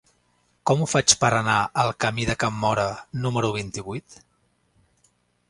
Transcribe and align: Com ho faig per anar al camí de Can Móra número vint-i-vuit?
Com 0.69 0.79
ho 0.79 0.87
faig 0.93 1.13
per 1.23 1.29
anar 1.39 1.57
al 1.83 1.93
camí 2.05 2.25
de 2.31 2.37
Can 2.45 2.57
Móra 2.65 2.87
número 3.27 3.53
vint-i-vuit? 3.59 4.19